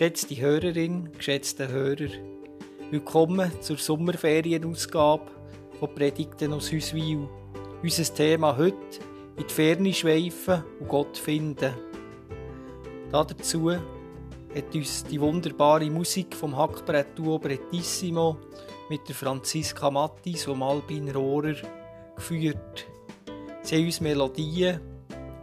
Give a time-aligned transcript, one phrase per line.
[0.00, 2.08] Geschätzte Hörerin, geschätzte Hörer,
[2.90, 5.30] willkommen zur Sommerferienausgabe
[5.78, 7.28] von Predigten aus Hüswil.
[7.82, 8.78] Unser Thema heute
[9.36, 11.74] in die Ferne schweifen und Gott finden.
[13.12, 18.38] Dazu hat uns die wunderbare Musik vom Hackbrett-Duo Brettissimo
[18.88, 21.56] mit der Franziska Mattis und Albin Rohrer
[22.16, 22.86] geführt.
[23.60, 24.80] Sie haben uns Melodien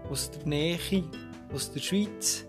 [0.09, 1.03] aus der Nähe,
[1.53, 2.46] aus der Schweiz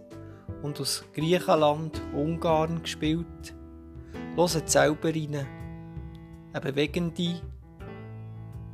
[0.62, 3.54] und aus Griechenland, Ungarn gespielt.
[4.36, 5.46] Hört selber rein.
[6.52, 7.40] Eine bewegende,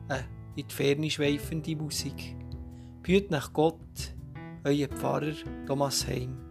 [0.08, 0.24] eine
[0.56, 2.36] in die Ferne schweifende Musik.
[3.02, 4.14] Büht nach Gott,
[4.64, 5.34] euer Pfarrer
[5.66, 6.43] Thomas Heim.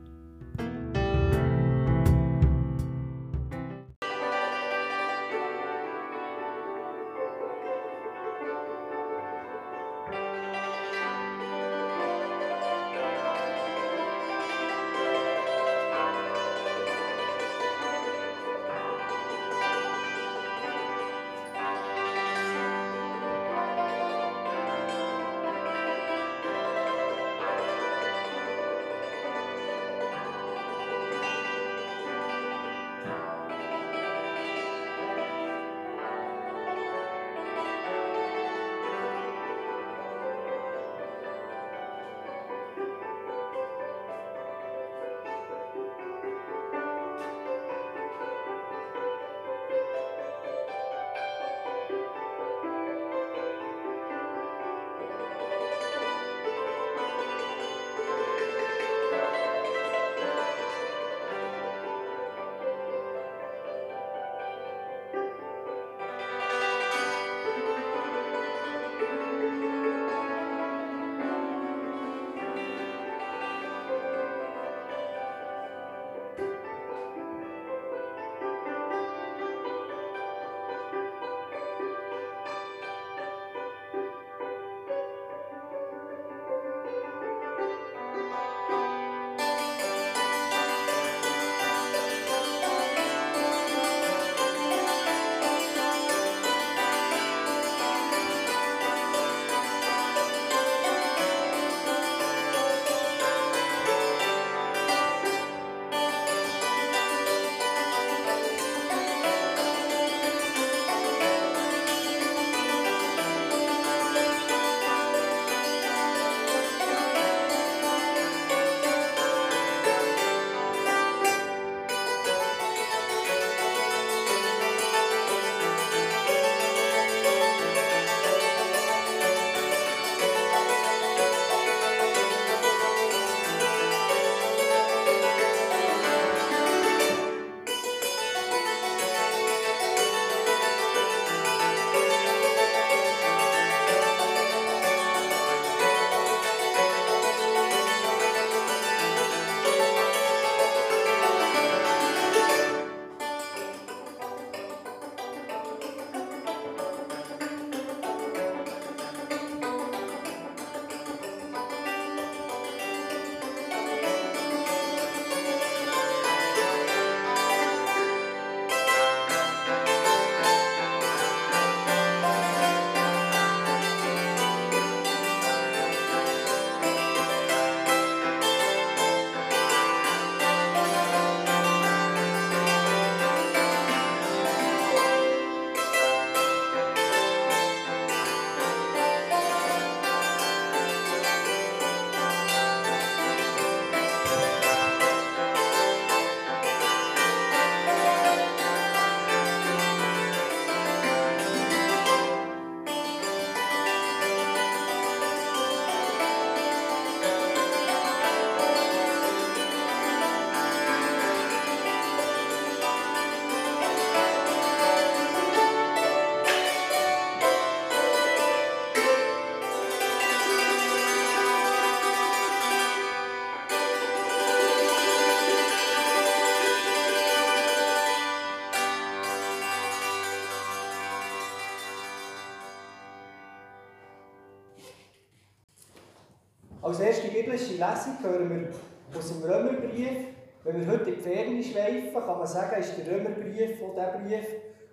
[237.64, 240.28] Erste biblische Lesung hören wir aus dem Römerbrief.
[240.64, 244.18] Wenn wir heute in die Ferne schweifen, kann man sagen, ist der Römerbrief von der
[244.18, 244.48] Brief,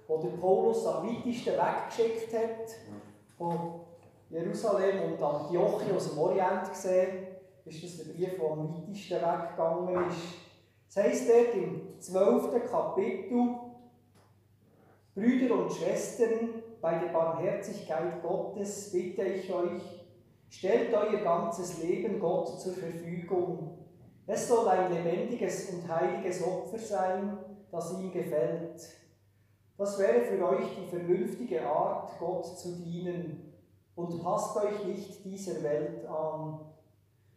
[0.09, 2.77] den Paulus am weitesten weggeschickt hat.
[3.39, 3.81] Von
[4.29, 7.27] Jerusalem und Antiochia aus dem Orient gesehen,
[7.65, 10.19] ist das der Brief, der am weitesten weggegangen ist.
[10.89, 12.71] Es heißt dort im 12.
[12.71, 13.55] Kapitel,
[15.15, 20.00] Brüder und Schwestern, bei der Barmherzigkeit Gottes bitte ich euch,
[20.51, 23.79] stellt euer ganzes Leben Gott zur Verfügung.
[24.27, 27.39] Es soll ein lebendiges und heiliges Opfer sein,
[27.71, 28.81] das ihm gefällt.
[29.79, 33.55] Das wäre für euch die vernünftige Art, Gott zu dienen.
[33.95, 36.61] Und passt euch nicht dieser Welt an.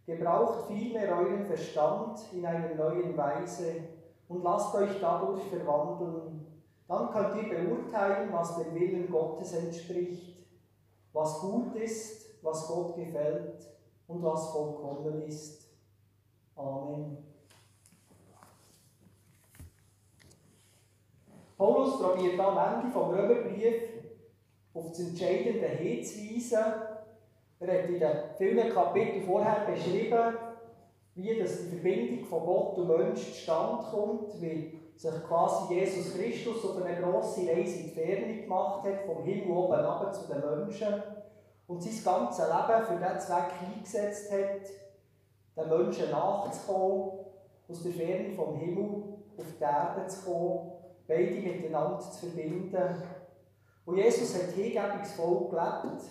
[0.05, 3.75] Gebraucht vielmehr euren Verstand in einer neuen Weise
[4.27, 6.45] und lasst euch dadurch verwandeln.
[6.87, 10.45] Dann könnt ihr beurteilen, was dem Willen Gottes entspricht,
[11.13, 13.67] was gut ist, was Gott gefällt
[14.07, 15.69] und was vollkommen ist.
[16.55, 17.17] Amen.
[21.57, 23.83] Paulus probiert am Ende vom Römerbrief
[24.73, 26.73] auf das Entscheidende hinzuweisen.
[27.59, 30.37] Er hat in den vielen Kapiteln vorher beschrieben,
[31.15, 36.65] wie das die Verbindung von Gott und Mensch zustande kommt, wie sich quasi Jesus Christus
[36.65, 40.41] auf eine grosse Reise in die Ferne gemacht hat, vom Himmel oben runter zu den
[40.41, 41.03] Menschen
[41.67, 44.69] und sein ganzes Leben für diesen Zweck eingesetzt hat,
[45.55, 47.19] den Menschen nachzukommen,
[47.69, 49.03] aus der Ferne vom Himmel
[49.37, 50.71] auf die Erde zu kommen,
[51.07, 53.01] beide miteinander zu verbinden.
[53.85, 56.03] Und Jesus hat hingebungsvoll gelebt.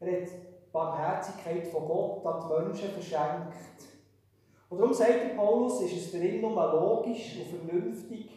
[0.00, 0.28] Er hat
[0.72, 3.56] Barmherzigkeit von Gott an die Menschen verschenkt.
[4.68, 8.30] Und darum sagt Paulus, ist es für ihn nur logisch und vernünftig,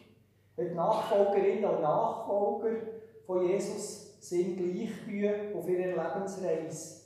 [0.55, 2.77] wenn Nachfolgerinnen und Nachfolger
[3.25, 7.01] von Jesus sind gleich auf ihrer Lebensreise.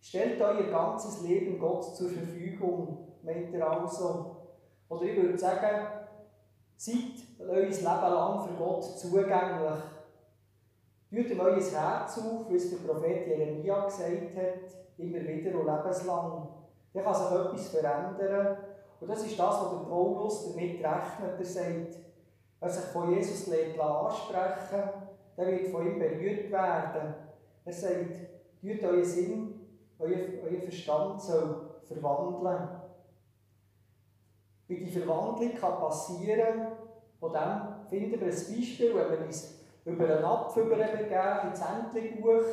[0.00, 4.36] Stellt euer ganzes Leben Gott zur Verfügung, meint er also.
[4.88, 5.86] Oder ich würde sagen,
[6.76, 6.94] seid
[7.40, 9.82] euer Leben lang für Gott zugänglich.
[11.10, 15.66] Tut ihm euer Herz auf, wie es der Prophet Jeremia gesagt hat, immer wieder und
[15.66, 16.48] lebenslang.
[16.92, 18.58] Dann kann sich etwas verändern.
[19.00, 21.38] Und das ist das, was der Paulus damit rechnet.
[21.38, 21.98] Er sagt,
[22.60, 25.03] wer sich von Jesus ansprechen
[25.36, 27.14] der wird von ihm berührt werden.
[27.64, 28.14] Er sagt,
[28.60, 29.60] tut euren Sinn,
[29.98, 32.68] euer, euer Verstand soll verwandeln.
[34.66, 36.68] Wie die Verwandlung kann passieren,
[37.20, 42.44] von dem finden wir ein Beispiel, wenn wir uns über einen Napf übergeben, ins Entlebuch,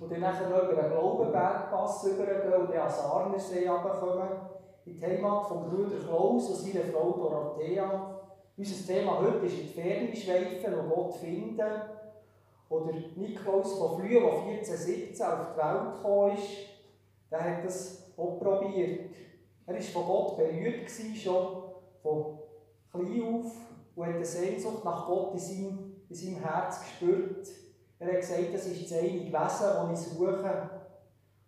[0.00, 4.28] und dann nachher noch über einen Glaubenbergpass übergehen und dann an Sarnersee runterkommen,
[4.86, 8.16] in die Heimat von Bruder Klaus und seiner Frau Dorothea.
[8.56, 11.70] Unser Thema heute ist in die Ferne schweifen und Gott finden.
[12.70, 16.48] Oder Niklaus von Flühe, der 1417 auf die Welt gekommen ist,
[17.30, 19.10] der hat das auch probiert.
[19.66, 21.62] Er war von Gott berührt, schon
[22.00, 22.38] von
[22.92, 23.52] klein auf,
[23.96, 27.48] und hat eine Sehnsucht nach Gott in seinem, in seinem Herz gespürt.
[27.98, 30.70] Er hat gesagt, das ist das einige Wesen, das ich suche.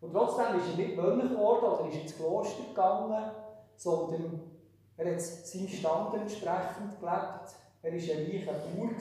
[0.00, 3.30] Und trotzdem ist er nicht Mönch geworden oder ist ins Kloster gegangen,
[3.76, 4.40] sondern
[4.96, 7.54] er hat seinem Stand entsprechend gelebt.
[7.82, 8.98] Er war ein reicher Bauer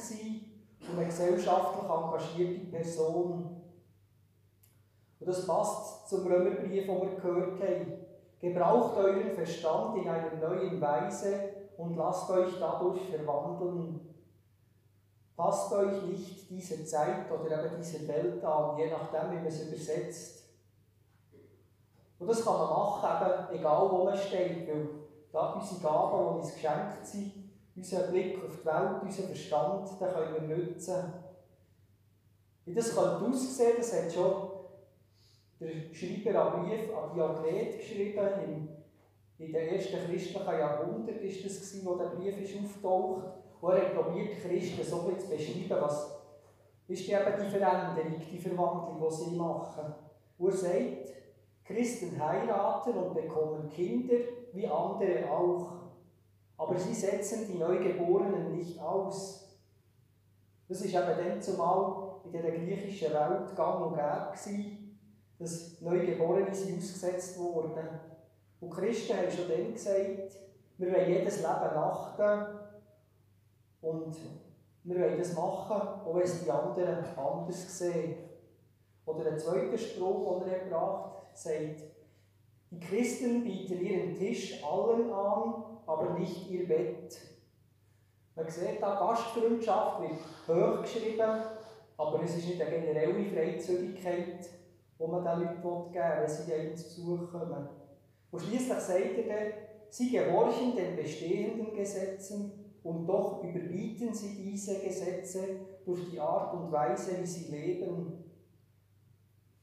[0.90, 3.62] und eine gesellschaftlich engagierte Person.
[5.20, 7.94] Und das passt zum Römerbrief, den wir gehört haben.
[8.40, 14.00] Gebraucht euren Verstand in einer neuen Weise und lasst euch dadurch verwandeln.
[15.38, 19.68] Passt euch nicht dieser Zeit oder eben dieser Welt an, je nachdem, wie man es
[19.68, 20.42] übersetzt.
[22.20, 24.90] Und das kann man machen, eben, egal wo man steht, weil
[25.32, 27.41] da unsere Gaben, die uns geschenkt sind,
[27.82, 31.14] unser Blick auf die Welt, unser Verstand, den können wir nutzen.
[32.66, 34.52] Wie das könnte aussehen, das hat schon
[35.60, 38.70] der Schreiber einen Brief an Diognet geschrieben.
[39.40, 43.26] In, den ersten christlichen Jahrhunderten war das, wo der Brief ist auftaucht.
[43.60, 46.20] Wo er probiert, Christen so zu beschreiben, was
[46.88, 49.94] ist eben die Veränderung, die Verwandlung, die sie machen.
[50.38, 51.14] Wo er sagt,
[51.66, 54.18] Christen heiraten und bekommen Kinder,
[54.54, 55.81] wie andere auch
[56.62, 59.58] aber sie setzen die Neugeborenen nicht aus.
[60.70, 64.68] Das war eben dann zumal in der griechischen Welt gang und gäbe,
[65.40, 67.80] dass Neugeborene sind ausgesetzt wurden.
[68.60, 70.38] Und Christen haben schon dann gesagt,
[70.78, 72.60] wir wollen jedes Leben achten
[73.82, 74.16] und
[74.84, 78.18] wir wollen das machen, auch wenn es die anderen anders sehen.
[79.08, 81.82] Oder ein zweiter Spruch, den er gebracht sagt,
[82.70, 87.20] die Christen bieten ihren Tisch allen an, aber nicht ihr Bett.
[88.36, 91.42] Man sieht da, Gastfreundschaft wird hochgeschrieben,
[91.98, 94.50] aber es ist nicht eine generelle Freizügigkeit,
[94.98, 97.68] die man den Leuten geben will, wenn sie einen zu Besuch kommen.
[98.32, 99.54] Und schliesslich sagt er dann,
[99.90, 105.42] sie gehorchen den bestehenden Gesetzen und doch überbieten sie diese Gesetze
[105.86, 108.24] durch die Art und Weise, wie sie leben.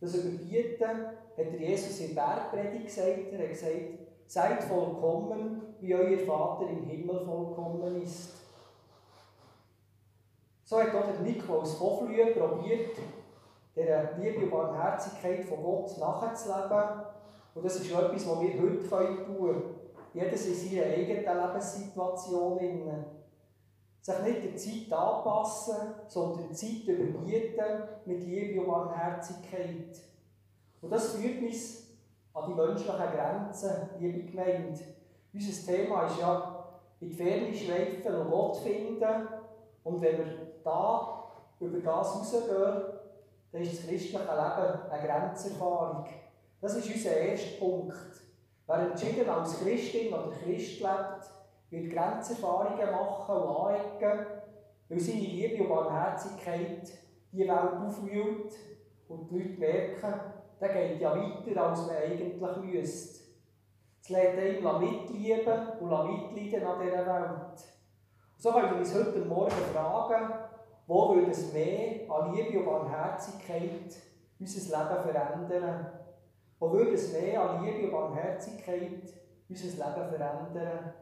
[0.00, 1.06] Das Überbieten
[1.36, 3.32] hat Jesus in Bergpredigt gesagt.
[3.32, 8.34] Er hat gesagt, seid vollkommen, wie euer Vater im Himmel vollkommen ist.
[10.64, 12.90] So hat auch der Nikolaus von früher probiert,
[13.74, 17.04] der Liebe und Barmherzigkeit von Gott nachzuleben.
[17.54, 19.62] Und das ist etwas, was wir heute tun können.
[20.12, 23.04] Jedes in seiner eigenen Lebenssituation.
[24.02, 29.98] Sich nicht der Zeit anpassen, sondern die Zeit überbieten mit Liebe und Barmherzigkeit.
[30.82, 31.87] Und das führt uns
[32.38, 34.80] an die menschlichen Grenzen, liebe Gemeinde.
[35.32, 36.64] Unser Thema ist ja
[37.00, 39.28] in die Ferne schweifen und Gott finden.
[39.84, 40.26] Und wenn wir
[40.64, 41.24] da
[41.60, 42.82] über das rausgehen,
[43.52, 46.06] dann ist das christliche Leben eine Grenzerfahrung.
[46.60, 47.96] Das ist unser erster Punkt.
[48.66, 51.30] Wer entschieden als Christin oder Christ lebt,
[51.70, 54.26] wird Grenzerfahrungen machen und anecken,
[54.88, 56.92] weil seine Liebe und Barmherzigkeit
[57.32, 58.52] die Welt aufwühlt
[59.08, 63.18] und die Leute merken, der geht ja weiter, als man eigentlich müsste.
[64.02, 67.64] Es lädt einem mitlieben und mitleiden an dieser Welt.
[68.36, 70.32] So wollen wir uns heute Morgen fragen,
[70.86, 73.94] wo würde es mehr an Liebe und Barmherzigkeit
[74.40, 75.86] unser Leben verändern?
[76.58, 79.02] Wo würde es mehr an Liebe und Barmherzigkeit
[79.48, 80.94] unser Leben verändern?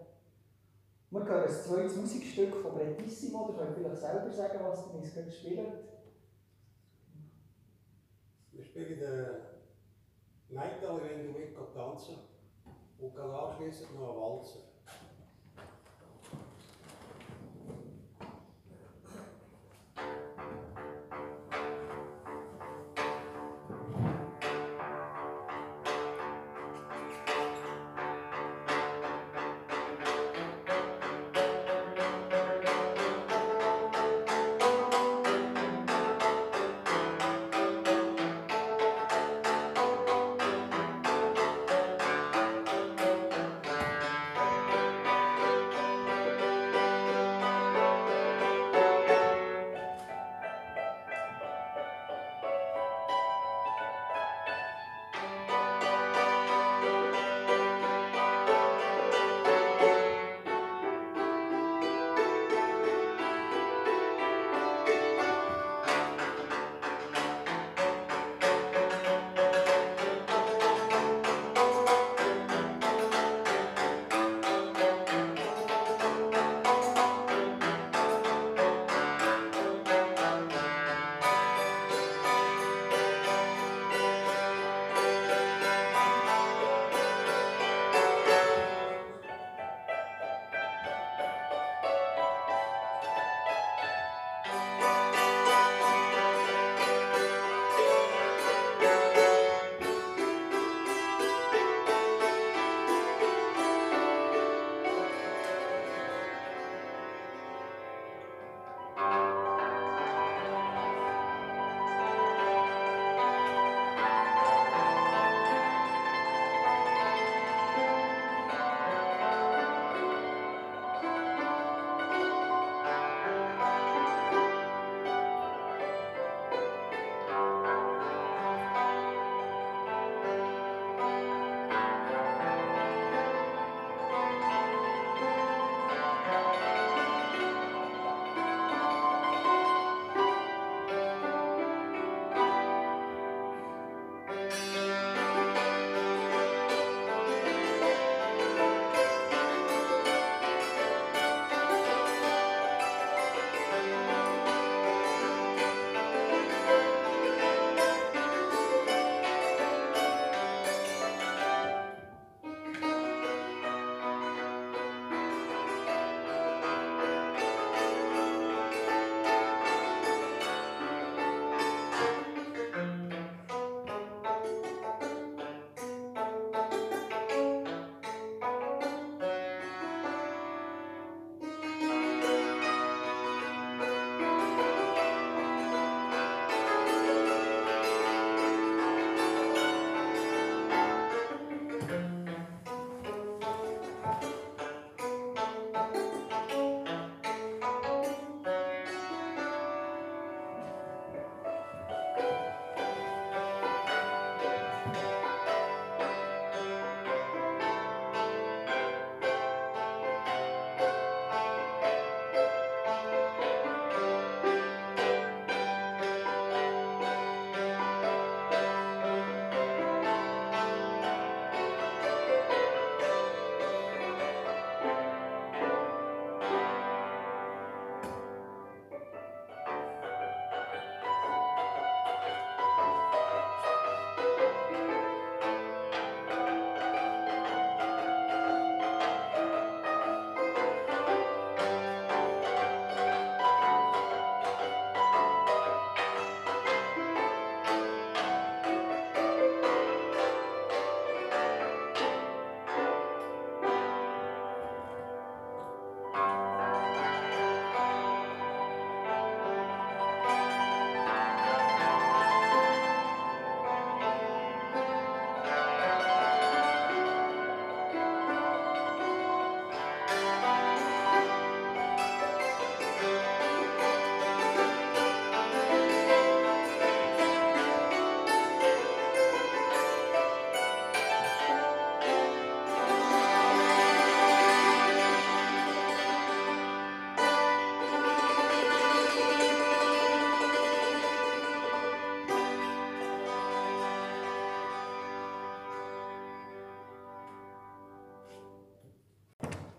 [1.10, 5.22] Wir hören ein zweites Musikstück von Bretissimo, da könnt ihr vielleicht selber sagen, was ihr
[5.22, 5.95] uns spielt.
[8.56, 12.16] Wir spielen den Metal, wenn du mit tanzen
[12.98, 14.75] und anschließend noch einen Walzer.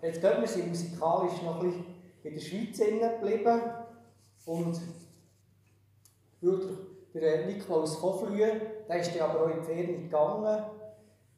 [0.08, 1.86] Jetzt gehen wir sind musikalisch noch ein bisschen
[2.24, 3.62] in der Schweiz geblieben
[4.46, 4.80] und
[7.14, 10.64] der Niklaus von der ist dann aber auch in die Ferien gegangen.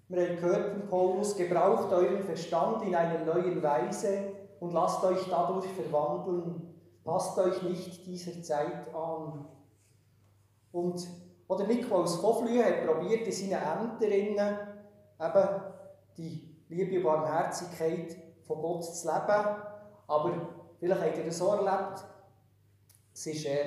[0.08, 5.26] Wir haben gehört von Paulus, gebraucht euren Verstand in einer neuen Weise und lasst euch
[5.28, 6.72] dadurch verwandeln.
[7.04, 9.46] Passt euch nicht dieser Zeit an.
[10.72, 11.08] Und
[11.48, 14.12] oder Niklaus von hat probiert, in seinen Ämtern
[15.20, 15.62] eben
[16.18, 19.46] die Liebe und Barmherzigkeit von Gott zu leben.
[20.08, 22.04] Aber vielleicht habt ihr das so erlebt,
[23.14, 23.66] es ist äh,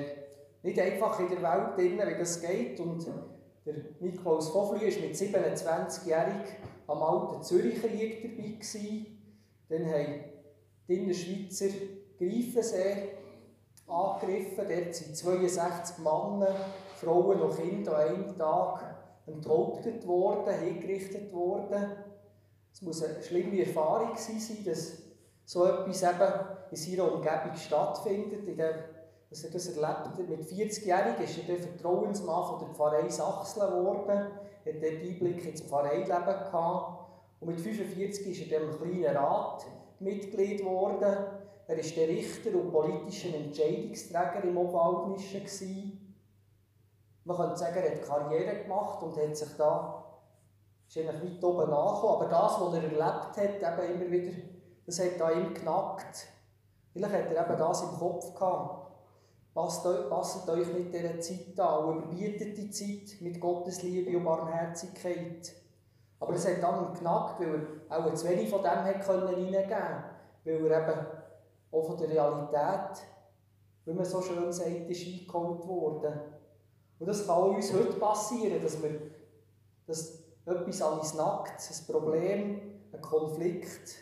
[0.61, 2.79] nicht einfach in der Welt drin, wie das geht.
[2.79, 3.07] Und
[3.65, 6.55] der Niklaus Vofli war mit 27-jährig
[6.87, 8.49] am alten Zürichkrieg dabei.
[8.49, 9.05] Gewesen.
[9.69, 10.23] Dann haben
[10.87, 11.73] die Innerschweizer
[12.19, 13.09] Greifensee
[13.87, 14.65] angegriffen.
[14.67, 16.55] Dort sind 62 Männer,
[16.95, 18.95] Frauen und Kinder an einem Tag
[19.27, 22.12] enthauptet worden, hingerichtet worden.
[22.73, 24.93] Es muss eine schlimme Erfahrung sein, dass
[25.45, 26.33] so etwas eben
[26.71, 28.93] in seiner Umgebung stattfindet, in der
[29.33, 30.29] dass er das erlebt.
[30.29, 34.29] Mit 40-Jährigen ist er der Vertrauensmann von der Pfarrei Sachsen geworden, hat
[34.65, 37.09] dort Einblick ins Pfarreileben gehabt.
[37.39, 39.65] Und mit 45 ist er dem kleinen Rat
[39.99, 41.17] Mitglied geworden.
[41.65, 46.15] Er war der Richter und politischer Entscheidungsträger im Obwaldnischen.
[47.23, 50.02] Man könnte sagen, er hat Karriere gemacht und hat sich da
[50.95, 52.15] ist eigentlich weit oben nachgekommen.
[52.15, 54.31] Aber das, was er erlebt hat, eben immer wieder,
[54.85, 56.27] das hat da ihm knackt.
[56.91, 58.91] Vielleicht hat er eben das im Kopf gehabt.
[59.53, 64.17] Passt euch, passt euch nicht dieser Zeit an und überbietet die Zeit mit Gottes Liebe
[64.17, 65.53] und Barmherzigkeit.
[66.19, 70.03] Aber es hat dann knackt, weil er auch zu wenig von dem reingeben konnte.
[70.45, 71.07] Weil er eben
[71.71, 73.05] auch von der Realität,
[73.85, 76.19] wie man so schön sagt, ist eingeholt worden.
[76.99, 79.01] Und das kann uns heute passieren, dass, wir,
[79.85, 83.95] dass etwas uns nackt, ein Problem, ein Konflikt,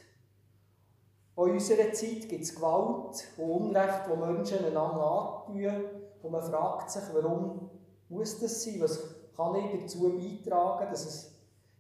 [1.48, 5.86] in unserer Zeit gibt es Gewalt und Unrecht, wo Menschen einander antun.
[6.22, 7.70] Und man fragt sich, warum
[8.10, 8.82] muss das sein?
[8.82, 9.00] Was
[9.36, 11.32] kann ich dazu beitragen, dass es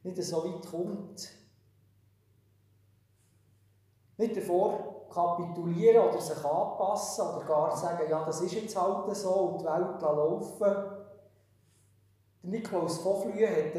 [0.03, 1.29] nicht so weit kommt?
[4.17, 9.29] Nicht davor kapitulieren oder sich anpassen oder gar sagen, ja, das ist jetzt halt so
[9.29, 10.73] und die Welt laufen.
[12.43, 13.75] Der Niklaus von Flühe hat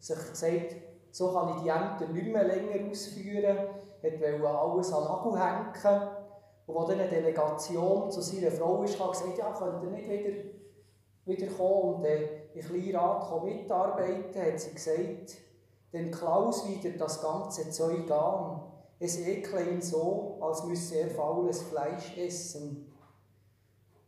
[0.00, 0.76] sich gesagt,
[1.10, 3.58] so kann ich die Ämter nicht mehr länger ausführen
[4.40, 6.08] wollte alles an Nagel hängen.
[6.66, 10.08] Und als dann eine Delegation zu seiner Frau ist, hat gesagt, ja, könnt ihr nicht
[10.08, 10.44] wieder,
[11.24, 15.36] wieder kommen und äh, in Kleinrat mitarbeiten, hat sie gesagt,
[15.92, 18.62] denn Klaus wieder das ganze Zeug an.
[18.98, 22.92] Es ekle ihn so, als müsse er faules Fleisch essen.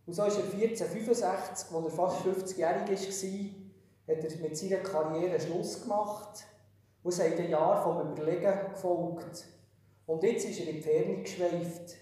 [0.06, 3.61] Und so ist er 1465, als er fast 50-jährig war,
[4.08, 6.44] hat er mit seiner Karriere Schluss gemacht
[7.02, 9.46] und es hat ein Jahr vom Überlegen gefolgt.
[10.06, 11.96] Und jetzt ist er in die Ferne geschweift.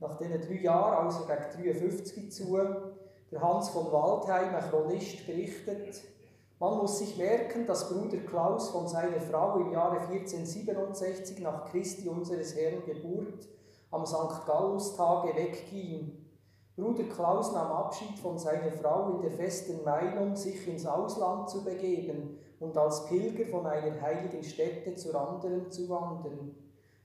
[0.00, 2.58] Nach diesen drei Jahren, also gegen 53 zu,
[3.30, 6.02] der Hans von Waldheim, ein Chronist, berichtet,
[6.58, 12.08] man muss sich merken, dass Bruder Klaus von seiner Frau im Jahre 1467 nach Christi
[12.08, 13.48] unseres Herrn Geburt
[13.90, 14.46] am St.
[14.46, 16.21] Gallus-Tage wegging.
[16.74, 21.62] Bruder Klaus nahm Abschied von seiner Frau in der festen Meinung, sich ins Ausland zu
[21.62, 26.54] begeben und als Pilger von einer heiligen Stätte zur anderen zu wandern.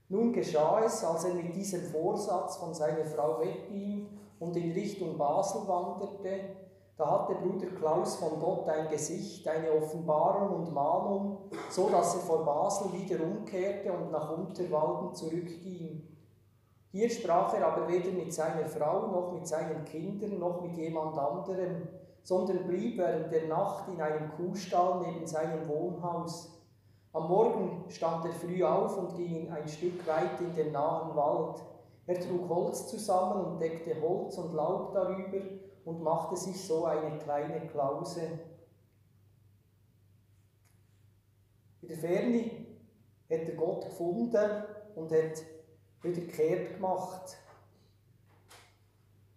[0.07, 4.07] Nun geschah es, als er mit diesem Vorsatz von seiner Frau wegging
[4.39, 6.39] und in Richtung Basel wanderte,
[6.95, 11.37] da hatte Bruder Klaus von Gott ein Gesicht, eine Offenbarung und Mahnung,
[11.69, 16.16] so dass er vor Basel wieder umkehrte und nach Unterwalden zurückging.
[16.97, 21.15] Hier sprach er aber weder mit seiner Frau noch mit seinen Kindern noch mit jemand
[21.15, 21.87] anderem,
[22.23, 26.59] sondern blieb während der Nacht in einem Kuhstall neben seinem Wohnhaus.
[27.13, 31.61] Am Morgen stand er früh auf und ging ein Stück weit in den nahen Wald.
[32.07, 35.45] Er trug Holz zusammen und deckte Holz und Laub darüber
[35.85, 38.21] und machte sich so eine kleine Klause.
[41.83, 42.43] In der Ferne
[43.29, 44.63] hat er Gott gefunden
[44.95, 45.43] und hat
[46.07, 47.37] wieder kehrt gemacht.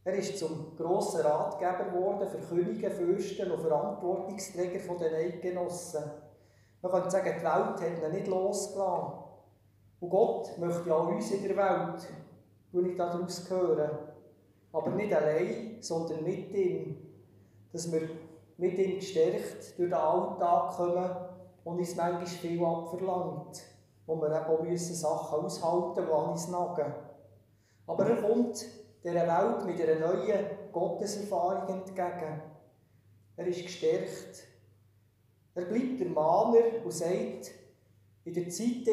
[0.05, 6.05] Er ist zum grossen Ratgeber geworden für Könige, Fürsten und Verantwortungsträger von den Eidgenossen.
[6.81, 9.19] Man könnte sagen, die Welt hat ihn nicht losgelassen.
[10.01, 12.09] Und Gott möchte auch uns in der Welt,
[12.73, 14.15] wo ich daraus höre,
[14.73, 16.97] aber nicht allein, sondern mit ihm.
[17.73, 18.09] Dass wir
[18.57, 21.11] mit ihm gestärkt durch den Alltag kommen
[21.65, 23.70] und uns manchmal viel abverlangt.
[24.11, 26.93] Wo wir eben auch müssen Sachen aushalten, die an uns nagen.
[27.87, 28.67] Aber er kommt
[29.05, 32.43] dieser Welt mit einer neuen Gotteserfahrung entgegen.
[33.37, 34.51] Er ist gestärkt
[35.55, 37.53] er bleibt der Mahner und sagt,
[38.25, 38.87] In der Zeit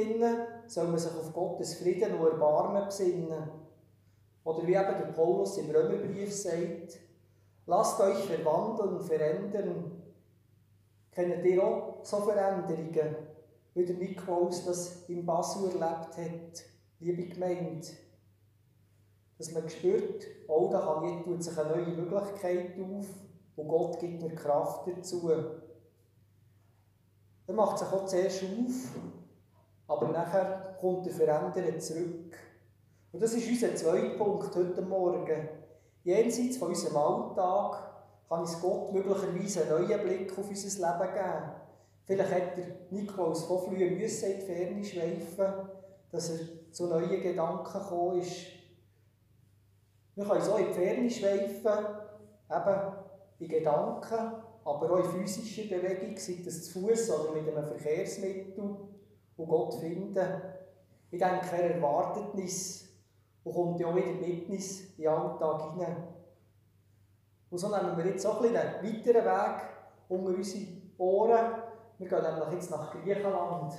[0.68, 3.52] soll man sich auf Gottes Frieden und Erbarmen besinnen.
[4.44, 7.00] Oder wie eben der Paulus im Römerbrief sagt,
[7.66, 10.02] lasst euch verwandeln, verändern.
[11.12, 13.16] Kennt ihr auch so Veränderungen,
[13.78, 16.64] wie der Nikolaus das in Basel erlebt hat,
[17.00, 17.88] liebe Gemeinde?
[19.38, 23.06] Dass man spürt, oh, da kann jetzt tut sich eine neue Möglichkeit auf
[23.56, 25.30] und Gott gibt mir Kraft dazu.
[27.46, 29.00] Er macht sich auch zuerst auf,
[29.88, 32.36] aber nachher kommt er verändert zurück.
[33.12, 35.50] Und das ist unser zweiter Punkt heute Morgen.
[36.04, 37.94] Jenseits von unserem Alltag
[38.28, 41.67] kann uns Gott möglicherweise einen neuen Blick auf unser Leben geben.
[42.08, 45.70] Vielleicht hat der Nikolaus von früh müssen in die Ferne schweifen,
[46.10, 48.48] dass er zu neuen Gedanken gekommen ist.
[50.16, 51.86] Wir können so in die Ferne schweifen,
[52.50, 52.94] eben
[53.40, 54.32] in Gedanken,
[54.64, 58.78] aber auch in physischer Bewegung, sei das zu Fuß oder mit einem Verkehrsmittel,
[59.38, 60.42] und Gott finden.
[61.12, 62.88] Ich denke, er erwartet uns
[63.44, 64.58] und kommt ja auch wieder mit in
[64.98, 66.08] den Alltag hinein.
[67.50, 69.62] Und so nehmen wir jetzt auch ein einen weiteren Weg
[70.10, 70.66] unter unsere
[70.98, 71.67] Ohren.
[72.00, 73.74] Wir gehen nämlich jetzt nach Griechenland.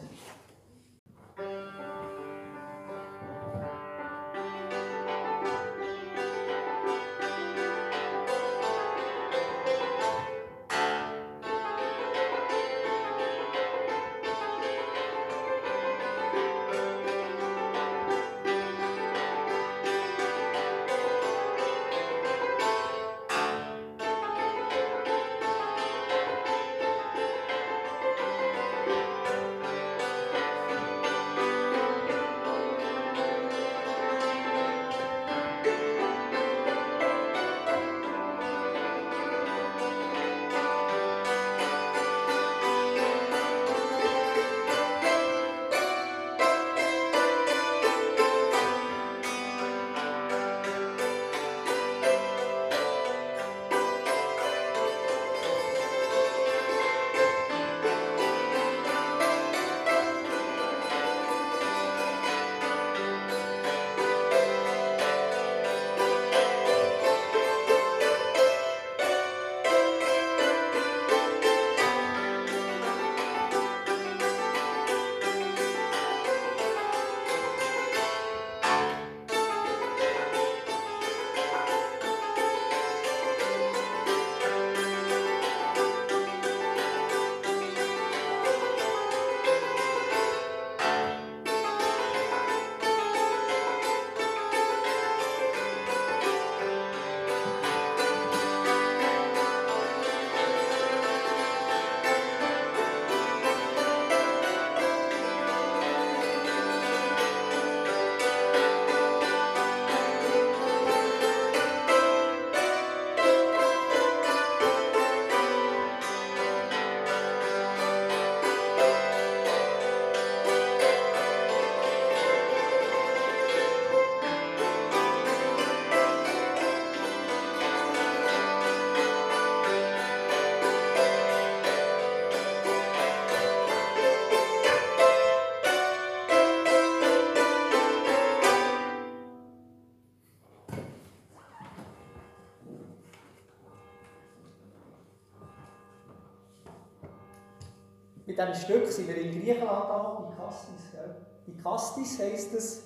[148.38, 150.92] Mit diesem Stück sind wir in Griechenland angekommen, in Kastis.
[150.92, 151.16] Gell?
[151.48, 152.84] In Kastis heisst es.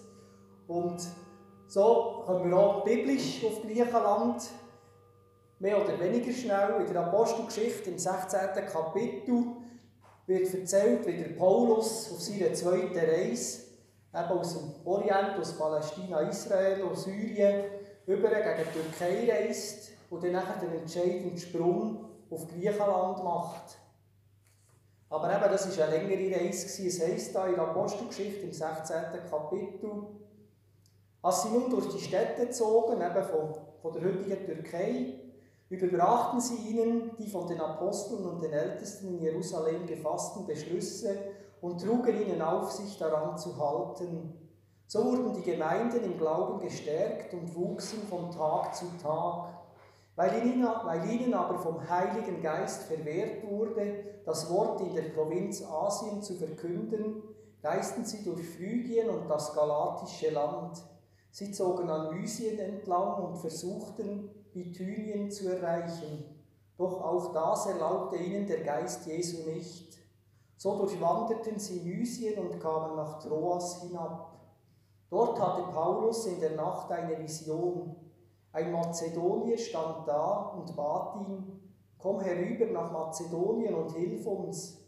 [0.67, 1.03] Und
[1.67, 4.45] so kommen wir auch biblisch auf Griechenland.
[5.59, 6.87] Mehr oder weniger schnell.
[6.87, 8.39] In der Apostelgeschichte im 16.
[8.73, 9.45] Kapitel
[10.27, 13.65] wird erzählt, wie der Paulus auf seiner zweiten Reise
[14.15, 17.65] eben aus dem Orient, aus Palästina, Israel, aus Syrien,
[18.07, 23.82] über gegen die Türkei reist und dann nachher den entscheidenden Sprung auf Griechenland macht.
[25.13, 26.87] Aber eben, das war eine längere Reise.
[26.87, 28.97] Es heisst da in der Apostelgeschichte im 16.
[29.29, 30.07] Kapitel,
[31.21, 35.21] als sie nun durch die Städte zogen, eben von, von der heutigen Türkei,
[35.69, 41.15] überbrachten sie ihnen die von den Aposteln und den Ältesten in Jerusalem gefassten Beschlüsse
[41.61, 44.33] und trugen ihnen auf, sich daran zu halten.
[44.87, 49.62] So wurden die Gemeinden im Glauben gestärkt und wuchsen von Tag zu Tag.
[50.15, 55.63] Weil ihnen, weil ihnen aber vom Heiligen Geist verwehrt wurde, das Wort in der Provinz
[55.63, 57.23] Asien zu verkünden,
[57.63, 60.83] reisten sie durch Phrygien und das galatische Land.
[61.31, 66.25] Sie zogen an Mysien entlang und versuchten, Bithynien zu erreichen.
[66.77, 69.99] Doch auch das erlaubte ihnen der Geist Jesu nicht.
[70.57, 74.39] So durchwanderten sie Mysien und kamen nach Troas hinab.
[75.09, 77.97] Dort hatte Paulus in der Nacht eine Vision.
[78.53, 81.61] Ein Mazedonier stand da und bat ihn,
[81.99, 84.79] komm herüber nach Mazedonien und hilf uns.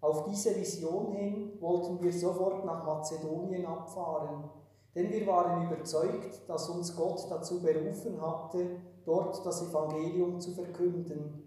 [0.00, 4.50] Auf diese Vision hin wollten wir sofort nach Mazedonien abfahren,
[4.94, 11.44] denn wir waren überzeugt, dass uns Gott dazu berufen hatte, dort das Evangelium zu verkünden.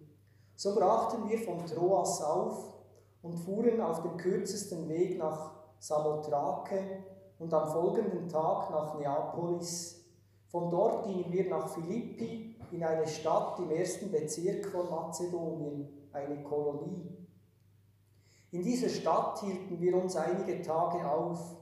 [0.55, 2.73] So brachten wir von Troas auf
[3.21, 7.03] und fuhren auf dem kürzesten Weg nach Samothrake
[7.39, 10.06] und am folgenden Tag nach Neapolis.
[10.47, 16.41] Von dort gingen wir nach Philippi in eine Stadt im ersten Bezirk von Mazedonien, eine
[16.43, 17.17] Kolonie.
[18.51, 21.57] In dieser Stadt hielten wir uns einige Tage auf.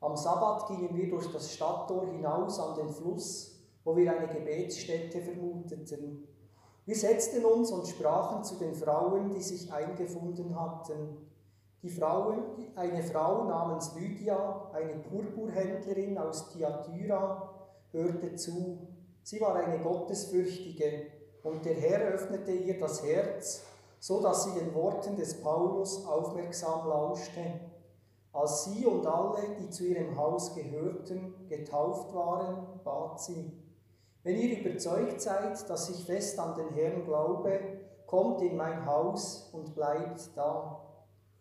[0.00, 5.20] Am Sabbat gingen wir durch das Stadttor hinaus an den Fluss, wo wir eine Gebetsstätte
[5.20, 6.26] vermuteten.
[6.86, 11.16] Wir setzten uns und sprachen zu den Frauen, die sich eingefunden hatten.
[11.82, 12.42] Die Frauen,
[12.74, 17.53] eine Frau namens Lydia, eine Purpurhändlerin aus Thyatira,
[17.94, 18.86] hörte zu.
[19.22, 21.06] Sie war eine Gottesfürchtige
[21.42, 23.62] und der Herr öffnete ihr das Herz,
[23.98, 27.60] so dass sie den Worten des Paulus aufmerksam lauschte.
[28.32, 33.52] Als sie und alle, die zu ihrem Haus gehörten, getauft waren, bat sie,
[34.24, 37.60] wenn ihr überzeugt seid, dass ich fest an den Herrn glaube,
[38.06, 40.80] kommt in mein Haus und bleibt da.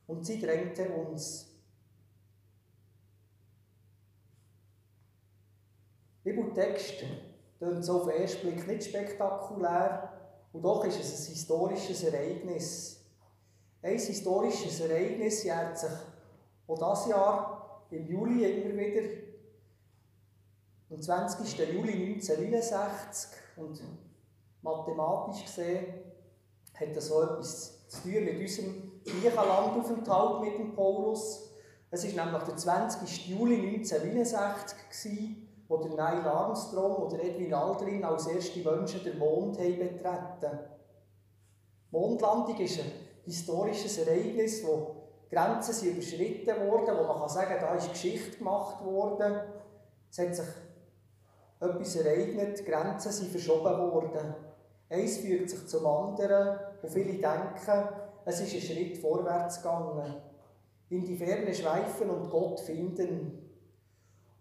[0.06, 1.53] Und sie drängte uns.
[6.24, 7.04] Bibeltext
[7.58, 10.10] klingt so auf den ersten Blick nicht spektakulär,
[10.54, 13.04] und doch ist es ein historisches Ereignis.
[13.82, 15.90] Ein historisches Ereignis jährt sich
[16.68, 19.10] auch dieses Jahr im Juli immer wieder
[20.90, 21.58] am 20.
[21.74, 23.82] Juli 1969 und
[24.62, 25.86] mathematisch gesehen
[26.76, 31.50] hat das so etwas zu tun mit unserem Griechenlandaufenthalt mit dem Paulus.
[31.92, 33.28] Es war nämlich der 20.
[33.28, 34.78] Juli 1969,
[35.64, 40.60] gewesen, wo der Neil Armstrong oder Edwin Aldrin als erste Menschen den Mond haben betreten.
[41.90, 42.92] Die Mondlandung ist ein
[43.24, 44.96] historisches Ereignis, wo
[45.30, 49.42] Grenzen sind überschritten wurden, wo man kann sagen, da ist Geschichte gemacht worden.
[50.10, 50.46] Es hat sich
[51.60, 54.36] etwas ereignet, Grenzen sind verschoben worden.
[54.90, 57.90] Eins fügt sich zum anderen und viele denken,
[58.26, 60.16] es ist ein Schritt vorwärts gegangen.
[60.90, 63.43] In die Ferne schweifen und Gott finden.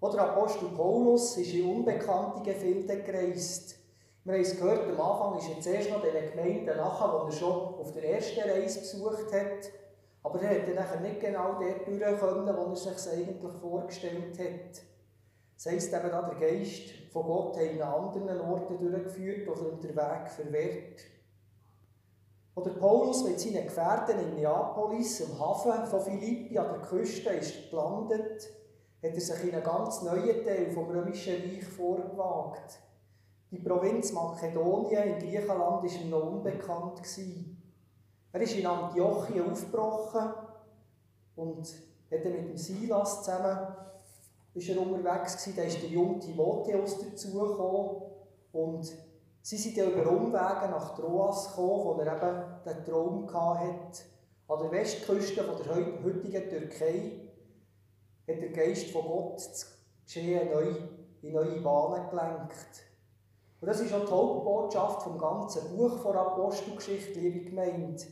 [0.02, 3.76] Oder Apostel Paulus ist in unbekannte Gefilde gereist.
[4.24, 7.38] Wir haben es gehört, am Anfang ist er zuerst noch den Gemeinden nachher, die er
[7.38, 9.70] schon auf der ersten Reise besucht hat.
[10.24, 14.82] Aber er hat dann nicht genau dort durch können, wo er sich eigentlich vorgestellt hat.
[15.54, 19.94] Das heisst eben, der Geist von Gott hat ihn an anderen Orten durchgeführt oder den
[19.94, 21.00] Weg verwehrt.
[22.56, 27.70] Oder Paulus mit seinen Gefährten in Neapolis, am Hafen von Philippi an der Küste, ist
[27.70, 28.50] gelandet,
[29.02, 32.78] hat er sich in einen ganz neuen Teil vom Römischen Reich vorgewagt.
[33.50, 37.02] Die Provinz Makedonien in Griechenland war ihm noch unbekannt.
[38.32, 40.32] Er ist in Antiochien aufgebrochen
[41.36, 41.66] und
[42.10, 43.76] hat mit dem Silas zusammen
[44.54, 48.02] ist er unterwegs gewesen, da ist der junge Timotheus dazugekommen
[48.52, 48.92] und
[49.40, 54.02] sie sind dann über Umwege nach Troas gekommen, wo er eben den Traum hatte.
[54.48, 57.21] An der Westküste von der heutigen Türkei
[58.32, 60.74] hat der Geist von Gott das Geschehen neu,
[61.22, 62.84] in neue Bahnen gelenkt.
[63.60, 68.02] Und das ist auch die Hauptbotschaft vom ganzen Buch der Apostelgeschichte, liebe Gemeinde.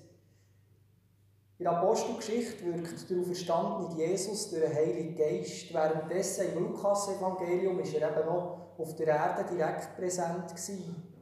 [1.59, 5.75] In der Apostelgeschichte wirkt der auferstandene Jesus durch den Heiligen Geist.
[5.75, 10.49] Währenddessen im Lukas-Evangelium war er eben noch auf der Erde direkt präsent.
[10.49, 11.13] Gewesen.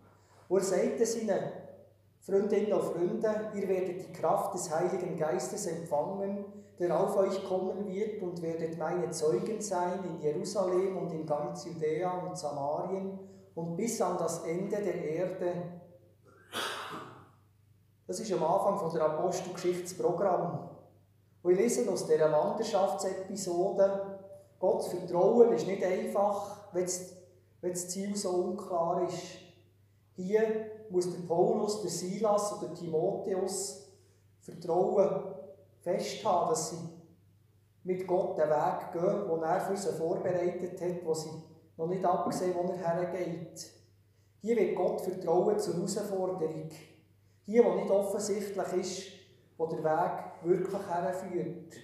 [0.48, 1.52] Und er sagte seinen
[2.20, 6.44] Freundinnen und Freunden, ihr werdet die Kraft des Heiligen Geistes empfangen,
[6.78, 11.64] der auf euch kommen wird und werdet meine Zeugen sein in Jerusalem und in ganz
[11.64, 13.18] Judäa und Samarien
[13.54, 15.52] und bis an das Ende der Erde.
[18.06, 20.70] Das ist am Anfang von der Apostelgeschichtsprogramm.
[21.42, 24.18] Und ich lese aus dieser Wanderschaftsepisode,
[24.58, 26.84] Gott vertrauen ist nicht einfach, wenn
[27.62, 29.22] das Ziel so unklar ist.
[30.14, 33.88] Hier muss der Paulus, der Silas oder Timotheus
[34.40, 35.37] Vertrauen
[35.80, 36.88] festhalten, dass sie
[37.84, 41.30] mit Gott den Weg gehen, den er für sie vorbereitet hat, wo sie
[41.76, 43.70] noch nicht abgesehen, wo er hergeht.
[44.40, 46.68] Hier wird Gott Vertrauen zur Herausforderung.
[47.46, 49.02] Hier, wo nicht offensichtlich ist,
[49.56, 51.74] wo der Weg wirklich herführt.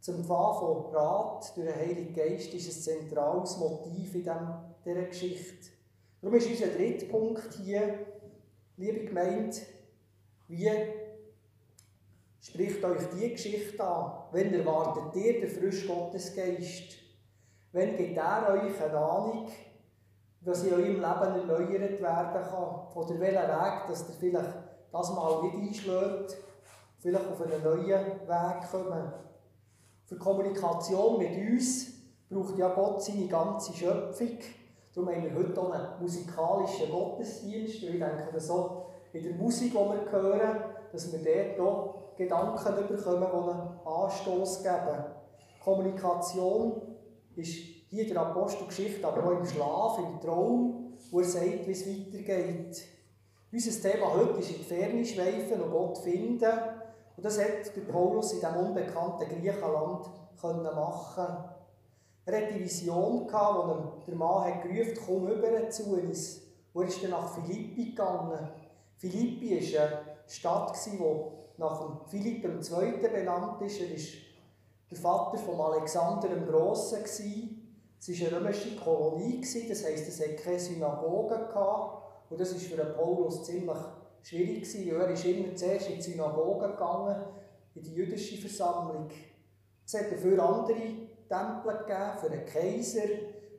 [0.00, 4.22] Zum Empfang von Rat durch den Heiligen Geist ist ein zentrales Motiv in
[4.84, 5.70] dieser Geschichte.
[6.22, 8.06] Darum ist unser dritter Punkt hier,
[8.78, 9.56] liebe Gemeinde,
[10.48, 10.70] wie
[12.40, 14.12] spricht euch die Geschichte an.
[14.32, 16.98] Wenn erwartet ihr den frisch Gottesgeist?
[17.72, 19.48] Wenn gibt er euch eine Ahnung,
[20.40, 22.94] was in eurem Leben erneuert werden kann?
[22.94, 24.54] Oder welchen Weg, dass ihr vielleicht
[24.92, 26.36] das mal nicht einschlägt,
[26.98, 29.12] vielleicht auf einen neuen Weg kommen?
[30.06, 31.92] Für Kommunikation mit uns
[32.28, 34.38] braucht ja Gott seine ganze Schöpfung.
[34.92, 37.74] Darum haben wir heute auch einen musikalischen Gottesdienst.
[37.74, 43.26] Ich denke, so in der Musik, die wir hören, dass wir dort auch Gedanken bekommen,
[43.32, 45.04] die einen Anstoß geben.
[45.64, 46.82] Kommunikation
[47.34, 47.54] ist
[47.88, 52.84] hier der Apostelgeschichte, aber auch im Schlaf, im Traum, wo er sagt, wie es weitergeht.
[53.50, 56.52] Unser Thema heute ist in die Ferne schweifen und Gott finden.
[57.16, 60.06] Und das hat der Paulus in diesem unbekannten Griechenland
[60.42, 61.44] machen
[62.26, 66.42] Er hatte die Vision, wo ihm der Mann hat gerufen komm rüber zu uns.
[66.72, 68.50] Wo ist dann nach Philippi gegangen?
[69.00, 70.98] Philippi war eine Stadt, die
[71.56, 73.08] nach Philipp II.
[73.08, 73.80] benannt ist.
[73.80, 73.96] Er war
[74.90, 76.98] der Vater von Alexander dem Grossen.
[77.02, 77.20] Es
[78.08, 81.34] war eine römische Kolonie, das heisst, es hatte keine Synagoge.
[82.28, 83.78] Und das war für Paulus ziemlich
[84.22, 87.24] schwierig, weil er ist immer zuerst in die Synagoge gegangen,
[87.74, 89.08] in die jüdische Versammlung.
[89.86, 90.76] Es hat dafür andere
[91.26, 93.08] Tempel gegeben, für einen Kaiser,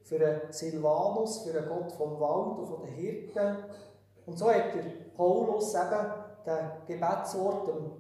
[0.04, 3.58] für einen Silvanus, für einen Gott vom Wald und den Hirten.
[4.26, 4.84] Und so hat der
[5.16, 6.14] Paulus eben
[6.46, 7.92] den Gebetsort am,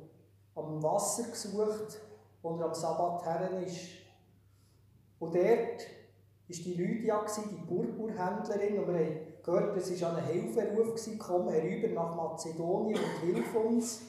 [0.55, 1.99] am Wasser gesucht,
[2.41, 3.79] wo er am Sabbat her ist.
[5.19, 5.77] Und dort war
[6.47, 12.15] die Lydia, die Purpurhändlerin, und wir haben gehört, es war einen Hilferuf, komm herüber nach
[12.15, 14.01] Mazedonien und hilf uns.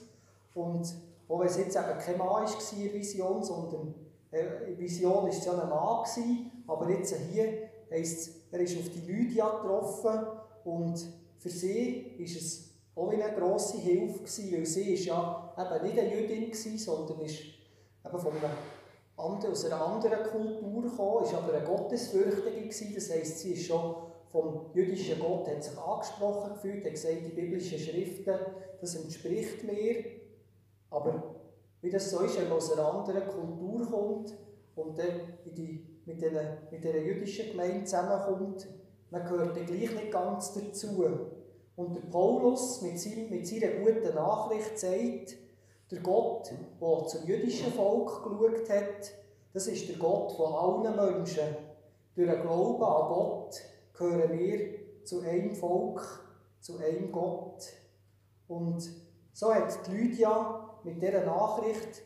[0.54, 0.94] Und
[1.28, 3.94] auch wenn es jetzt eben kein Mann war in Vision, sondern
[4.30, 8.78] äh, in Vision war es ja ein Mann, aber jetzt hier heisst es, er ist
[8.78, 10.26] auf die Lydia getroffen
[10.64, 15.86] und für sie ist es auch eine grosse Hilfe gewesen, weil sie ist ja eben
[15.86, 17.40] nicht eine Jüdin war, sondern ist
[18.04, 18.50] eben von einer
[19.16, 23.66] anderen, aus einer anderen Kultur gekommen, ist aber eine Gottesfürchtige gewesen, das heisst, sie ist
[23.66, 23.96] schon
[24.30, 28.34] vom jüdischen Gott hat sich angesprochen gefühlt, hat gesagt, die biblischen Schriften,
[28.80, 30.04] das entspricht mir,
[30.90, 31.34] aber
[31.80, 34.32] wie das so ist, wenn man aus einer anderen Kultur kommt
[34.76, 36.34] und dann in die, mit, den,
[36.70, 38.68] mit dieser jüdischen Gemeinde zusammenkommt,
[39.12, 41.04] man gehört dann gleich nicht ganz dazu.
[41.76, 45.36] Und der Paulus mit, seinem, mit seiner guten Nachricht sagt,
[45.90, 49.12] der Gott, der zum jüdischen Volk geschaut hat,
[49.52, 51.56] das ist der Gott von allen Menschen.
[52.14, 53.60] Durch den Glauben an Gott
[53.92, 56.00] gehören wir zu einem Volk,
[56.60, 57.64] zu einem Gott.
[58.48, 58.82] Und
[59.34, 62.02] so hat Lydia mit dieser Nachricht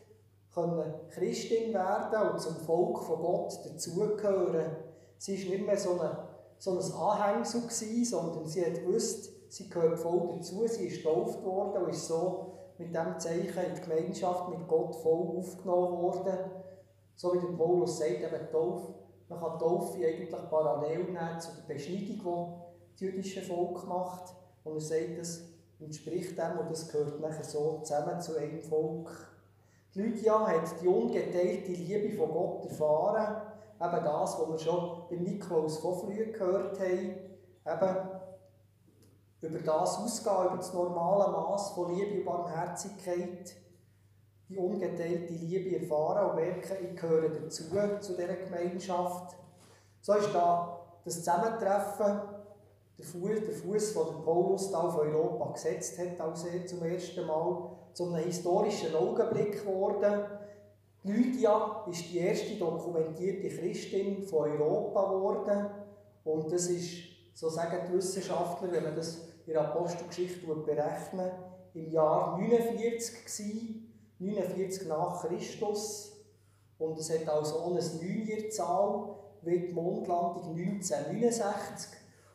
[0.53, 4.75] können Christin werden und zum Volk von Gott dazugehören.
[5.17, 6.26] Sie war nicht mehr so, eine,
[6.59, 11.43] so ein Anhängsel, gewesen, sondern sie hat gewusst, sie gehört voll dazu, sie ist getauft
[11.43, 16.37] worden und ist so mit diesem Zeichen in die Gemeinschaft mit Gott voll aufgenommen worden.
[17.15, 18.93] So wie der Paulus sagt, eben Taufe,
[19.29, 24.35] man kann Taufe eigentlich parallel nehmen zu der Beschneidung, die das jüdische Volk macht.
[24.63, 25.41] Und er sagt, das
[25.79, 29.09] entspricht dem und das gehört nachher so zusammen zu einem Volk.
[29.93, 33.41] Die Lydia hat die ungeteilte Liebe von Gott erfahren,
[33.79, 37.15] eben das, was wir schon bei Nikolaus von früh gehört haben,
[37.65, 38.17] eben
[39.41, 43.55] über das ausgehen, über das normale Maß von Liebe und Barmherzigkeit,
[44.49, 47.63] die ungeteilte Liebe erfahren und merken, ich gehöre dazu,
[47.99, 49.35] zu dieser Gemeinschaft.
[50.01, 52.21] So ist da das Zusammentreffen,
[52.97, 56.83] der Fuß, der Fuß, den der Paulus da auf Europa gesetzt hat, als er zum
[56.83, 60.25] ersten Mal zu einem historischen Augenblick geworden.
[61.07, 65.69] Lydia ist die erste dokumentierte Christin von Europa geworden
[66.23, 67.03] und das ist,
[67.33, 71.31] so sagen die Wissenschaftler, wenn man das in der Apostelgeschichte berechnen,
[71.73, 76.13] im Jahr 49 gewesen, 49 nach Christus.
[76.77, 81.91] Und es hat also eine Neunjahrzahl, wie die Mondlandung 1969.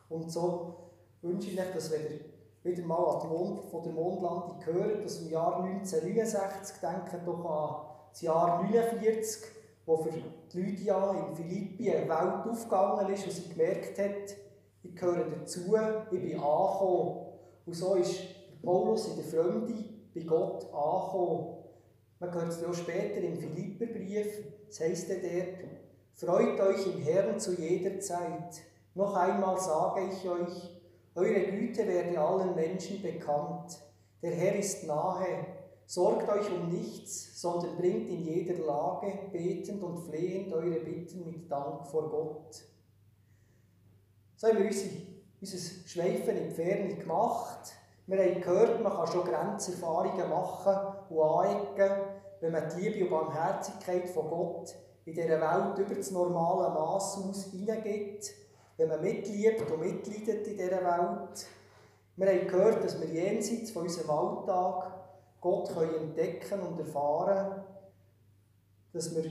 [0.09, 2.19] Und so wünsche ich euch, dass ihr
[2.63, 7.45] wieder mal an die Mond, von der Mondlandung hört, dass im Jahr 1969 denkt doch
[7.45, 9.43] an das Jahr 49,
[9.87, 10.11] wo für
[10.53, 14.37] Lydia in Philippi eine Welt aufgegangen ist und sie gemerkt hat,
[14.83, 15.75] ich gehöre dazu,
[16.11, 17.25] ich bin angekommen.
[17.65, 18.21] Und so ist
[18.61, 19.73] Paulus in der Fremde
[20.13, 21.57] bei Gott angekommen.
[22.19, 25.69] Man hört es auch später im Philipperbrief, es heisst ja dort,
[26.15, 28.61] Freut euch im Herrn zu jeder Zeit.
[28.93, 30.69] Noch einmal sage ich euch,
[31.15, 33.79] eure Güte werde allen Menschen bekannt.
[34.21, 35.62] Der Herr ist nahe.
[35.85, 41.51] Sorgt euch um nichts, sondern bringt in jeder Lage betend und flehend eure Bitten mit
[41.51, 42.63] Dank vor Gott.
[44.37, 44.71] So haben wir
[45.41, 45.57] unser
[45.87, 47.73] Schweifen in die Ferne gemacht.
[48.07, 51.91] Wir haben gehört, man kann schon Grenzerfahrungen machen und anecken.
[52.41, 54.75] wenn man die Liebe und Barmherzigkeit von Gott
[55.05, 58.31] in dieser Welt über das normale Maß aus hineingibt,
[58.75, 61.47] wenn man mitliebt und mitleidet in dieser Welt.
[62.17, 65.02] Wir haben gehört, dass wir jenseits von unserem Alltag
[65.43, 67.65] Gott können entdecken und erfahren
[68.93, 69.25] dass wir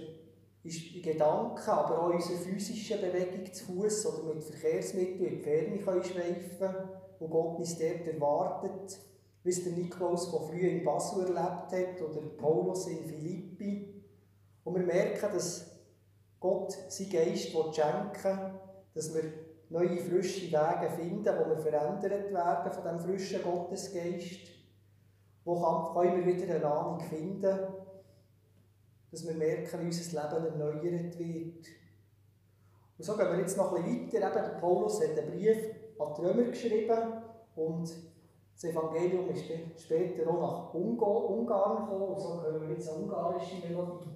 [0.64, 5.42] in Gedanken, aber auch in unserer physischen Bewegung zu Fuß oder mit Verkehrsmitteln in die
[5.42, 6.74] Ferne können schweifen
[7.18, 8.98] und Gott uns dort erwartet,
[9.42, 14.04] wie es der Nikolaus von früh in Basel erlebt hat oder Paulus in Philippi.
[14.64, 15.70] Und wir merken, dass
[16.38, 18.60] Gott sein Geist schenken will,
[18.94, 19.32] dass wir
[19.70, 24.51] neue, frische Wege finden, wo wir verändert werden von diesem frischen Gottesgeist.
[25.44, 27.58] Wo können wir wieder eine Ahnung finden,
[29.12, 31.66] dass wir merken, wie unser Leben erneuert wird.
[32.98, 34.48] Und so gehen wir jetzt noch ein bisschen weiter.
[34.48, 35.58] Eben, Paulus hat einen Brief
[35.98, 36.98] an die Römer geschrieben
[37.54, 37.92] und
[38.54, 39.44] das Evangelium ist
[39.82, 44.11] später auch nach Ungarn gekommen und so hören wir jetzt eine ungarische Melodie.